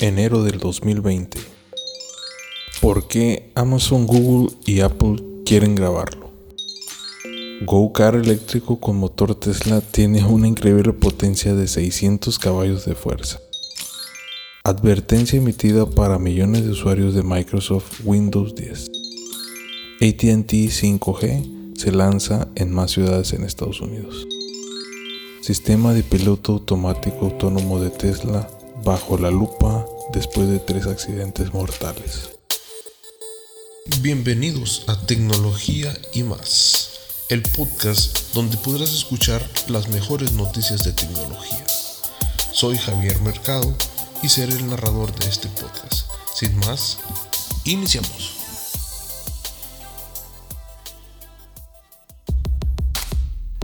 enero 0.00 0.42
del 0.42 0.58
2020. 0.58 1.38
¿Por 2.80 3.06
qué 3.06 3.52
Amazon, 3.54 4.06
Google 4.06 4.56
y 4.64 4.80
Apple 4.80 5.16
quieren 5.44 5.74
grabarlo? 5.74 6.30
Go 7.66 7.92
Car 7.92 8.14
eléctrico 8.14 8.80
con 8.80 8.96
motor 8.96 9.34
Tesla 9.34 9.82
tiene 9.82 10.24
una 10.24 10.48
increíble 10.48 10.94
potencia 10.94 11.54
de 11.54 11.68
600 11.68 12.38
caballos 12.38 12.86
de 12.86 12.94
fuerza. 12.94 13.40
Advertencia 14.64 15.38
emitida 15.38 15.84
para 15.84 16.18
millones 16.18 16.64
de 16.64 16.70
usuarios 16.70 17.14
de 17.14 17.22
Microsoft 17.22 18.00
Windows 18.04 18.54
10. 18.54 18.90
ATT 20.00 20.50
5G 20.50 21.76
se 21.76 21.92
lanza 21.92 22.48
en 22.54 22.72
más 22.72 22.92
ciudades 22.92 23.34
en 23.34 23.44
Estados 23.44 23.82
Unidos. 23.82 24.26
Sistema 25.42 25.92
de 25.92 26.02
piloto 26.02 26.52
automático 26.52 27.26
autónomo 27.26 27.80
de 27.80 27.90
Tesla 27.90 28.48
bajo 28.84 29.18
la 29.18 29.30
lupa 29.30 29.84
después 30.12 30.48
de 30.48 30.58
tres 30.58 30.86
accidentes 30.86 31.52
mortales. 31.52 32.30
Bienvenidos 34.00 34.84
a 34.86 35.06
Tecnología 35.06 35.96
y 36.14 36.22
más, 36.22 36.90
el 37.28 37.42
podcast 37.42 38.32
donde 38.34 38.56
podrás 38.56 38.92
escuchar 38.92 39.46
las 39.68 39.88
mejores 39.88 40.32
noticias 40.32 40.84
de 40.84 40.92
tecnología. 40.92 41.64
Soy 42.52 42.78
Javier 42.78 43.20
Mercado 43.20 43.74
y 44.22 44.28
seré 44.28 44.54
el 44.54 44.68
narrador 44.68 45.14
de 45.14 45.28
este 45.28 45.48
podcast. 45.48 46.08
Sin 46.34 46.56
más, 46.56 46.98
iniciamos. 47.64 48.39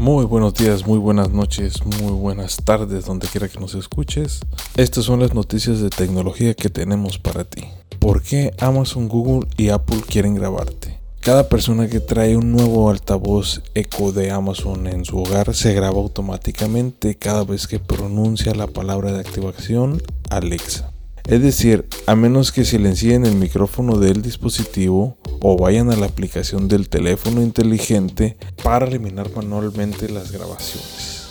Muy 0.00 0.24
buenos 0.24 0.54
días, 0.54 0.86
muy 0.86 0.98
buenas 0.98 1.28
noches, 1.28 1.84
muy 1.84 2.12
buenas 2.12 2.56
tardes, 2.64 3.04
donde 3.04 3.28
quiera 3.28 3.50
que 3.50 3.60
nos 3.60 3.74
escuches. 3.74 4.40
Estas 4.78 5.04
son 5.04 5.20
las 5.20 5.34
noticias 5.34 5.80
de 5.80 5.90
tecnología 5.90 6.54
que 6.54 6.70
tenemos 6.70 7.18
para 7.18 7.44
ti. 7.44 7.64
¿Por 7.98 8.22
qué 8.22 8.54
Amazon, 8.60 9.08
Google 9.08 9.46
y 9.58 9.68
Apple 9.68 10.00
quieren 10.08 10.34
grabarte? 10.34 10.98
Cada 11.20 11.50
persona 11.50 11.86
que 11.86 12.00
trae 12.00 12.34
un 12.34 12.50
nuevo 12.50 12.88
altavoz 12.88 13.60
Echo 13.74 14.10
de 14.10 14.30
Amazon 14.30 14.86
en 14.86 15.04
su 15.04 15.18
hogar 15.18 15.54
se 15.54 15.74
graba 15.74 15.98
automáticamente 15.98 17.16
cada 17.16 17.44
vez 17.44 17.66
que 17.66 17.78
pronuncia 17.78 18.54
la 18.54 18.68
palabra 18.68 19.12
de 19.12 19.20
activación 19.20 20.02
Alexa. 20.30 20.89
Es 21.30 21.40
decir, 21.40 21.86
a 22.08 22.16
menos 22.16 22.50
que 22.50 22.64
silencien 22.64 23.24
el 23.24 23.36
micrófono 23.36 24.00
del 24.00 24.20
dispositivo 24.20 25.16
o 25.40 25.56
vayan 25.56 25.92
a 25.92 25.94
la 25.94 26.06
aplicación 26.06 26.66
del 26.66 26.88
teléfono 26.88 27.40
inteligente 27.40 28.36
para 28.64 28.88
eliminar 28.88 29.30
manualmente 29.36 30.08
las 30.08 30.32
grabaciones. 30.32 31.28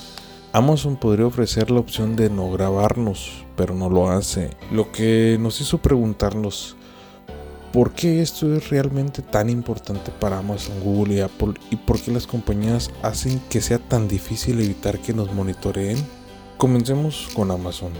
Amazon 0.54 0.96
podría 0.96 1.26
ofrecer 1.26 1.70
la 1.70 1.82
opción 1.82 2.16
de 2.16 2.30
no 2.30 2.50
grabarnos, 2.50 3.44
pero 3.58 3.76
no 3.76 3.90
lo 3.90 4.10
hace, 4.10 4.52
lo 4.72 4.90
que 4.90 5.36
nos 5.38 5.60
hizo 5.60 5.80
preguntarnos 5.80 6.78
por 7.74 7.92
qué 7.92 8.22
esto 8.22 8.56
es 8.56 8.70
realmente 8.70 9.22
tan 9.22 9.50
importante 9.50 10.12
para 10.18 10.38
Amazon, 10.38 10.80
Google 10.82 11.16
y 11.16 11.20
Apple 11.20 11.56
y 11.72 11.76
por 11.76 12.00
qué 12.00 12.14
las 12.14 12.26
compañías 12.26 12.90
hacen 13.04 13.42
que 13.50 13.60
sea 13.60 13.80
tan 13.80 14.08
difícil 14.08 14.62
evitar 14.62 14.98
que 15.00 15.14
nos 15.14 15.34
monitoreen. 15.34 15.98
Comencemos 16.58 17.28
con 17.36 17.52
Amazon 17.52 17.92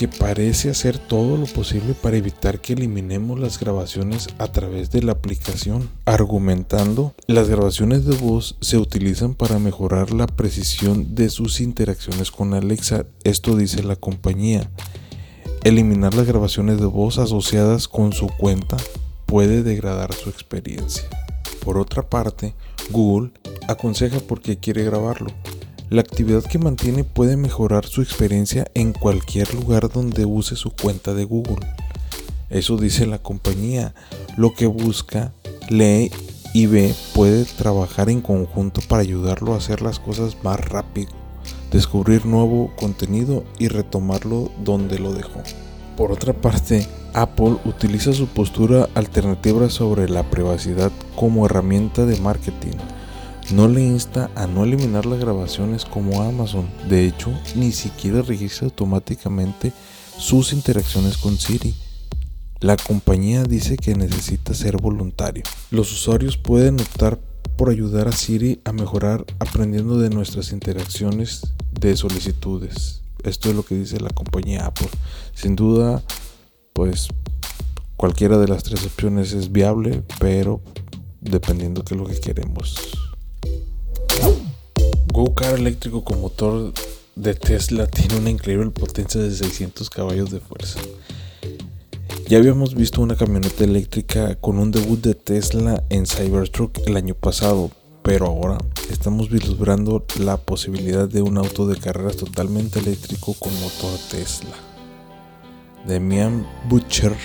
que 0.00 0.08
parece 0.08 0.70
hacer 0.70 0.96
todo 0.96 1.36
lo 1.36 1.44
posible 1.44 1.92
para 1.92 2.16
evitar 2.16 2.62
que 2.62 2.72
eliminemos 2.72 3.38
las 3.38 3.60
grabaciones 3.60 4.28
a 4.38 4.46
través 4.46 4.90
de 4.90 5.02
la 5.02 5.12
aplicación, 5.12 5.90
argumentando 6.06 7.12
las 7.26 7.50
grabaciones 7.50 8.06
de 8.06 8.16
voz 8.16 8.56
se 8.62 8.78
utilizan 8.78 9.34
para 9.34 9.58
mejorar 9.58 10.10
la 10.14 10.26
precisión 10.26 11.14
de 11.14 11.28
sus 11.28 11.60
interacciones 11.60 12.30
con 12.30 12.54
Alexa, 12.54 13.04
esto 13.24 13.56
dice 13.56 13.82
la 13.82 13.94
compañía. 13.94 14.70
Eliminar 15.64 16.14
las 16.14 16.26
grabaciones 16.26 16.80
de 16.80 16.86
voz 16.86 17.18
asociadas 17.18 17.86
con 17.86 18.14
su 18.14 18.28
cuenta 18.28 18.78
puede 19.26 19.62
degradar 19.62 20.14
su 20.14 20.30
experiencia. 20.30 21.04
Por 21.62 21.76
otra 21.76 22.08
parte, 22.08 22.54
Google 22.88 23.32
aconseja 23.68 24.20
por 24.20 24.40
qué 24.40 24.56
quiere 24.56 24.82
grabarlo 24.82 25.30
la 25.90 26.02
actividad 26.02 26.44
que 26.44 26.60
mantiene 26.60 27.02
puede 27.02 27.36
mejorar 27.36 27.84
su 27.84 28.00
experiencia 28.00 28.70
en 28.74 28.92
cualquier 28.92 29.52
lugar 29.54 29.90
donde 29.92 30.24
use 30.24 30.54
su 30.54 30.70
cuenta 30.70 31.14
de 31.14 31.24
Google. 31.24 31.66
Eso 32.48 32.76
dice 32.76 33.06
la 33.06 33.18
compañía. 33.18 33.92
Lo 34.36 34.54
que 34.54 34.66
busca, 34.66 35.32
lee 35.68 36.12
y 36.54 36.66
ve 36.66 36.94
puede 37.12 37.44
trabajar 37.44 38.08
en 38.08 38.20
conjunto 38.20 38.80
para 38.88 39.02
ayudarlo 39.02 39.52
a 39.52 39.56
hacer 39.56 39.82
las 39.82 39.98
cosas 39.98 40.36
más 40.44 40.60
rápido, 40.60 41.10
descubrir 41.72 42.24
nuevo 42.24 42.72
contenido 42.76 43.42
y 43.58 43.66
retomarlo 43.66 44.52
donde 44.64 45.00
lo 45.00 45.12
dejó. 45.12 45.42
Por 45.96 46.12
otra 46.12 46.32
parte, 46.32 46.86
Apple 47.14 47.56
utiliza 47.64 48.12
su 48.12 48.28
postura 48.28 48.88
alternativa 48.94 49.68
sobre 49.68 50.08
la 50.08 50.22
privacidad 50.30 50.92
como 51.16 51.46
herramienta 51.46 52.06
de 52.06 52.16
marketing 52.20 52.76
no 53.52 53.68
le 53.68 53.82
insta 53.82 54.30
a 54.34 54.46
no 54.46 54.64
eliminar 54.64 55.06
las 55.06 55.18
grabaciones 55.18 55.84
como 55.84 56.22
Amazon. 56.22 56.68
De 56.88 57.06
hecho, 57.06 57.32
ni 57.56 57.72
siquiera 57.72 58.22
registra 58.22 58.66
automáticamente 58.66 59.72
sus 60.18 60.52
interacciones 60.52 61.16
con 61.16 61.36
Siri. 61.38 61.74
La 62.60 62.76
compañía 62.76 63.42
dice 63.44 63.76
que 63.76 63.94
necesita 63.94 64.54
ser 64.54 64.76
voluntario. 64.76 65.42
Los 65.70 65.92
usuarios 65.92 66.36
pueden 66.36 66.80
optar 66.80 67.18
por 67.56 67.70
ayudar 67.70 68.08
a 68.08 68.12
Siri 68.12 68.60
a 68.64 68.72
mejorar 68.72 69.24
aprendiendo 69.38 69.98
de 69.98 70.10
nuestras 70.10 70.52
interacciones 70.52 71.54
de 71.72 71.96
solicitudes. 71.96 73.02
Esto 73.24 73.50
es 73.50 73.56
lo 73.56 73.64
que 73.64 73.74
dice 73.74 74.00
la 74.00 74.10
compañía 74.10 74.66
Apple. 74.66 74.88
Sin 75.34 75.56
duda, 75.56 76.02
pues 76.72 77.08
cualquiera 77.96 78.38
de 78.38 78.48
las 78.48 78.62
tres 78.62 78.84
opciones 78.84 79.32
es 79.32 79.50
viable, 79.52 80.02
pero 80.18 80.60
dependiendo 81.20 81.82
de 81.82 81.96
lo 81.96 82.06
que 82.06 82.20
queremos. 82.20 83.09
Go 85.12 85.34
Car 85.34 85.54
eléctrico 85.54 86.04
con 86.04 86.20
motor 86.20 86.72
de 87.16 87.34
Tesla 87.34 87.88
tiene 87.88 88.18
una 88.18 88.30
increíble 88.30 88.70
potencia 88.70 89.20
de 89.20 89.32
600 89.32 89.90
caballos 89.90 90.30
de 90.30 90.38
fuerza. 90.38 90.78
Ya 92.28 92.38
habíamos 92.38 92.76
visto 92.76 93.02
una 93.02 93.16
camioneta 93.16 93.64
eléctrica 93.64 94.36
con 94.36 94.60
un 94.60 94.70
debut 94.70 95.00
de 95.00 95.14
Tesla 95.14 95.82
en 95.90 96.06
Cybertruck 96.06 96.78
el 96.86 96.96
año 96.96 97.14
pasado, 97.14 97.72
pero 98.04 98.26
ahora 98.26 98.58
estamos 98.88 99.30
vislumbrando 99.30 100.06
la 100.20 100.36
posibilidad 100.36 101.08
de 101.08 101.22
un 101.22 101.38
auto 101.38 101.66
de 101.66 101.76
carreras 101.76 102.16
totalmente 102.16 102.78
eléctrico 102.78 103.34
con 103.34 103.52
motor 103.60 103.98
Tesla. 104.12 104.54
Demian 105.88 106.46
Butcher 106.68 107.16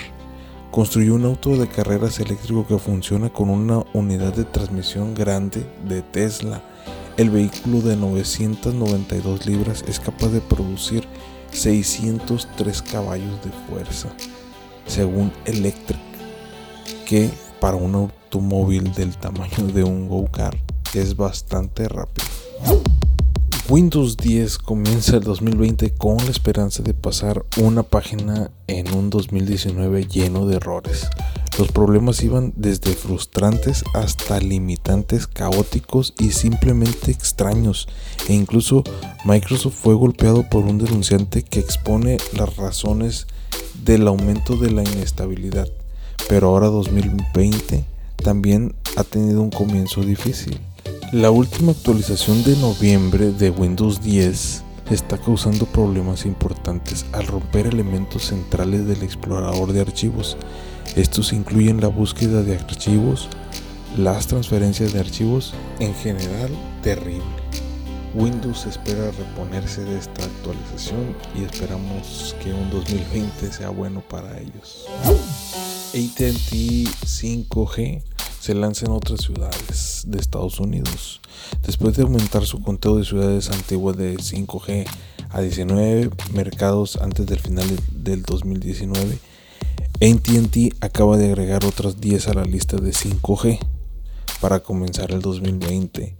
construyó 0.72 1.14
un 1.14 1.24
auto 1.24 1.56
de 1.56 1.68
carreras 1.68 2.18
eléctrico 2.18 2.66
que 2.66 2.78
funciona 2.78 3.32
con 3.32 3.48
una 3.48 3.84
unidad 3.94 4.34
de 4.34 4.44
transmisión 4.44 5.14
grande 5.14 5.64
de 5.88 6.02
Tesla 6.02 6.64
el 7.16 7.30
vehículo 7.30 7.80
de 7.80 7.96
992 7.96 9.46
libras 9.46 9.84
es 9.88 10.00
capaz 10.00 10.28
de 10.28 10.40
producir 10.40 11.06
603 11.52 12.82
caballos 12.82 13.42
de 13.42 13.50
fuerza, 13.68 14.08
según 14.86 15.32
Electric, 15.46 15.98
que 17.06 17.30
para 17.60 17.76
un 17.76 17.94
automóvil 17.94 18.92
del 18.92 19.16
tamaño 19.16 19.66
de 19.72 19.82
un 19.82 20.08
go-kart 20.08 20.58
es 20.94 21.16
bastante 21.16 21.88
rápido. 21.88 22.26
Windows 23.68 24.16
10 24.16 24.58
comienza 24.58 25.16
el 25.16 25.24
2020 25.24 25.94
con 25.94 26.18
la 26.18 26.30
esperanza 26.30 26.82
de 26.82 26.94
pasar 26.94 27.44
una 27.56 27.82
página 27.82 28.50
en 28.68 28.94
un 28.94 29.10
2019 29.10 30.06
lleno 30.06 30.46
de 30.46 30.56
errores. 30.56 31.08
Los 31.58 31.72
problemas 31.72 32.22
iban 32.22 32.52
desde 32.54 32.92
frustrantes 32.92 33.82
hasta 33.94 34.40
limitantes, 34.40 35.26
caóticos 35.26 36.12
y 36.18 36.32
simplemente 36.32 37.10
extraños. 37.10 37.88
E 38.28 38.34
incluso 38.34 38.84
Microsoft 39.24 39.74
fue 39.74 39.94
golpeado 39.94 40.46
por 40.50 40.64
un 40.66 40.76
denunciante 40.76 41.42
que 41.42 41.60
expone 41.60 42.18
las 42.36 42.56
razones 42.56 43.26
del 43.84 44.06
aumento 44.06 44.56
de 44.56 44.70
la 44.70 44.82
inestabilidad. 44.82 45.66
Pero 46.28 46.48
ahora 46.48 46.66
2020 46.66 47.84
también 48.22 48.74
ha 48.96 49.04
tenido 49.04 49.40
un 49.40 49.50
comienzo 49.50 50.02
difícil. 50.02 50.60
La 51.12 51.30
última 51.30 51.72
actualización 51.72 52.44
de 52.44 52.54
noviembre 52.56 53.32
de 53.32 53.48
Windows 53.48 54.02
10 54.02 54.62
está 54.90 55.16
causando 55.16 55.64
problemas 55.64 56.26
importantes 56.26 57.06
al 57.12 57.26
romper 57.26 57.66
elementos 57.66 58.24
centrales 58.26 58.86
del 58.86 59.02
explorador 59.02 59.72
de 59.72 59.80
archivos 59.80 60.36
estos 60.94 61.32
incluyen 61.32 61.80
la 61.80 61.88
búsqueda 61.88 62.42
de 62.42 62.54
archivos, 62.54 63.28
las 63.96 64.26
transferencias 64.26 64.92
de 64.92 65.00
archivos, 65.00 65.54
en 65.80 65.94
general 65.94 66.50
terrible. 66.82 67.24
Windows 68.14 68.64
espera 68.64 69.10
reponerse 69.10 69.82
de 69.82 69.98
esta 69.98 70.24
actualización 70.24 71.14
y 71.34 71.44
esperamos 71.44 72.34
que 72.42 72.52
un 72.52 72.70
2020 72.70 73.52
sea 73.52 73.68
bueno 73.68 74.00
para 74.00 74.38
ellos. 74.40 74.86
ATT 75.92 76.52
5G 77.04 78.02
se 78.40 78.54
lanza 78.54 78.86
en 78.86 78.92
otras 78.92 79.20
ciudades 79.20 80.04
de 80.06 80.18
Estados 80.18 80.60
Unidos. 80.60 81.20
Después 81.66 81.96
de 81.96 82.04
aumentar 82.04 82.46
su 82.46 82.62
conteo 82.62 82.96
de 82.96 83.04
ciudades 83.04 83.50
antiguas 83.50 83.96
de 83.96 84.16
5G 84.16 84.86
a 85.30 85.40
19 85.40 86.10
mercados 86.32 86.96
antes 86.96 87.26
del 87.26 87.40
final 87.40 87.66
del 87.92 88.22
2019. 88.22 89.18
ATT 90.00 90.76
acaba 90.80 91.16
de 91.16 91.26
agregar 91.26 91.64
otras 91.64 92.00
10 92.00 92.28
a 92.28 92.34
la 92.34 92.44
lista 92.44 92.76
de 92.76 92.90
5G 92.90 93.58
para 94.40 94.60
comenzar 94.60 95.10
el 95.12 95.22
2020. 95.22 96.16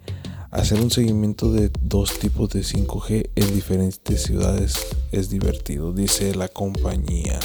Hacer 0.50 0.80
un 0.80 0.90
seguimiento 0.90 1.52
de 1.52 1.70
dos 1.82 2.18
tipos 2.18 2.48
de 2.50 2.60
5G 2.60 3.30
en 3.34 3.54
diferentes 3.54 4.22
ciudades 4.22 4.74
es 5.12 5.28
divertido, 5.28 5.92
dice 5.92 6.34
la 6.34 6.48
compañía. 6.48 7.38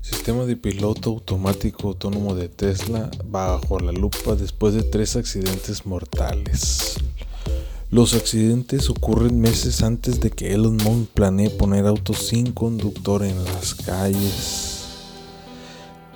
Sistema 0.00 0.44
de 0.44 0.56
piloto 0.56 1.10
automático 1.10 1.88
autónomo 1.88 2.34
de 2.34 2.48
Tesla 2.48 3.10
bajo 3.24 3.78
la 3.78 3.92
lupa 3.92 4.34
después 4.34 4.74
de 4.74 4.82
tres 4.82 5.14
accidentes 5.14 5.86
mortales. 5.86 6.96
Los 7.90 8.14
accidentes 8.14 8.90
ocurren 8.90 9.40
meses 9.40 9.82
antes 9.82 10.18
de 10.18 10.30
que 10.30 10.52
Elon 10.52 10.78
Musk 10.78 11.10
planee 11.14 11.50
poner 11.50 11.86
autos 11.86 12.18
sin 12.18 12.50
conductor 12.50 13.22
en 13.22 13.44
las 13.44 13.74
calles. 13.74 14.73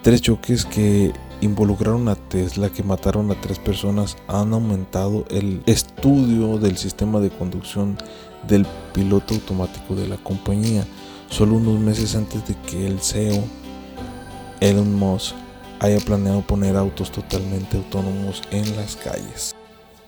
Tres 0.02 0.22
choques 0.22 0.64
que 0.64 1.12
involucraron 1.40 2.08
a 2.08 2.14
Tesla 2.14 2.70
que 2.70 2.84
mataron 2.84 3.30
a 3.30 3.40
tres 3.40 3.58
personas 3.58 4.16
han 4.28 4.52
aumentado 4.52 5.24
el 5.28 5.62
estudio 5.66 6.58
del 6.58 6.76
sistema 6.76 7.18
de 7.20 7.30
conducción 7.30 7.98
del 8.46 8.64
piloto 8.94 9.34
automático 9.34 9.96
de 9.96 10.06
la 10.06 10.16
compañía, 10.16 10.86
solo 11.30 11.56
unos 11.56 11.80
meses 11.80 12.14
antes 12.14 12.46
de 12.46 12.54
que 12.62 12.86
el 12.86 13.00
CEO 13.00 13.42
Elon 14.60 14.94
Musk 14.94 15.34
haya 15.80 15.98
planeado 15.98 16.42
poner 16.42 16.76
autos 16.76 17.10
totalmente 17.10 17.76
autónomos 17.76 18.42
en 18.52 18.76
las 18.76 18.96
calles. 18.96 19.54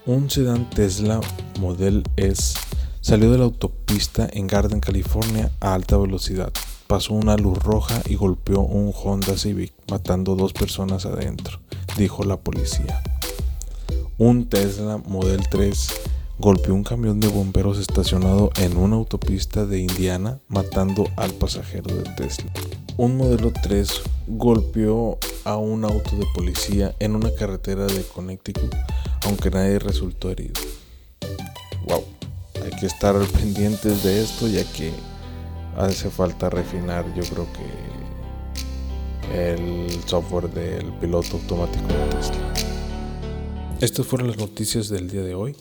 Un 0.06 0.30
sedán 0.30 0.70
Tesla 0.70 1.20
Model 1.60 2.04
S 2.16 2.54
salió 3.00 3.30
de 3.30 3.38
la 3.38 3.44
autopista 3.44 4.28
en 4.32 4.46
Garden, 4.46 4.80
California 4.80 5.50
a 5.60 5.74
alta 5.74 5.96
velocidad 5.96 6.52
pasó 6.90 7.14
una 7.14 7.36
luz 7.36 7.56
roja 7.58 8.02
y 8.08 8.16
golpeó 8.16 8.62
un 8.62 8.92
Honda 8.92 9.38
Civic, 9.38 9.72
matando 9.88 10.34
dos 10.34 10.52
personas 10.52 11.06
adentro, 11.06 11.60
dijo 11.96 12.24
la 12.24 12.36
policía. 12.36 13.00
Un 14.18 14.48
Tesla 14.48 14.98
Model 14.98 15.40
3 15.48 15.86
golpeó 16.40 16.74
un 16.74 16.82
camión 16.82 17.20
de 17.20 17.28
bomberos 17.28 17.78
estacionado 17.78 18.50
en 18.56 18.76
una 18.76 18.96
autopista 18.96 19.66
de 19.66 19.78
Indiana, 19.78 20.40
matando 20.48 21.06
al 21.14 21.30
pasajero 21.30 21.94
del 21.94 22.12
Tesla. 22.16 22.50
Un 22.96 23.16
modelo 23.16 23.52
3 23.62 24.02
golpeó 24.26 25.16
a 25.44 25.58
un 25.58 25.84
auto 25.84 26.16
de 26.16 26.26
policía 26.34 26.96
en 26.98 27.14
una 27.14 27.32
carretera 27.32 27.86
de 27.86 28.02
Connecticut, 28.02 28.74
aunque 29.26 29.50
nadie 29.50 29.78
resultó 29.78 30.28
herido. 30.28 30.60
Wow, 31.86 32.02
hay 32.64 32.70
que 32.80 32.86
estar 32.86 33.14
pendientes 33.28 34.02
de 34.02 34.24
esto 34.24 34.48
ya 34.48 34.64
que 34.72 34.92
hace 35.86 36.10
falta 36.10 36.50
refinar 36.50 37.04
yo 37.14 37.22
creo 37.24 37.46
que 37.52 37.90
el 39.32 39.90
software 40.06 40.50
del 40.50 40.92
piloto 40.94 41.36
automático 41.36 41.86
de 41.86 42.16
Tesla. 42.16 42.54
Estas 43.80 44.06
fueron 44.06 44.28
las 44.28 44.38
noticias 44.38 44.88
del 44.88 45.08
día 45.08 45.22
de 45.22 45.34
hoy. 45.34 45.56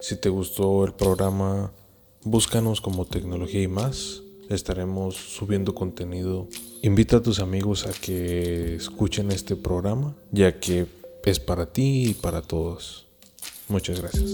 Si 0.00 0.16
te 0.16 0.28
gustó 0.28 0.84
el 0.84 0.92
programa, 0.94 1.72
búscanos 2.22 2.80
como 2.80 3.04
tecnología 3.04 3.62
y 3.62 3.68
más. 3.68 4.22
Estaremos 4.48 5.16
subiendo 5.16 5.74
contenido. 5.74 6.48
Invita 6.82 7.16
a 7.18 7.22
tus 7.22 7.40
amigos 7.40 7.86
a 7.86 7.92
que 7.92 8.76
escuchen 8.76 9.30
este 9.32 9.56
programa, 9.56 10.14
ya 10.30 10.58
que 10.58 10.86
es 11.24 11.40
para 11.40 11.66
ti 11.66 12.10
y 12.10 12.14
para 12.14 12.40
todos. 12.40 13.06
Muchas 13.68 14.00
gracias. 14.00 14.30